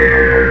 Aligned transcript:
Yeah. 0.00 0.47